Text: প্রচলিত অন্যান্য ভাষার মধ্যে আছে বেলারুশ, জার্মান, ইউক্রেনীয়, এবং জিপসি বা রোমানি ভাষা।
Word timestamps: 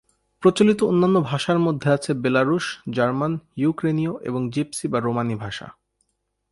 প্রচলিত 0.43 0.79
অন্যান্য 0.83 1.17
ভাষার 1.21 1.59
মধ্যে 1.59 1.87
আছে 1.91 2.13
বেলারুশ, 2.13 2.65
জার্মান, 2.89 3.33
ইউক্রেনীয়, 3.57 4.13
এবং 4.21 4.41
জিপসি 4.49 4.87
বা 4.87 4.99
রোমানি 4.99 5.35
ভাষা। 5.35 5.67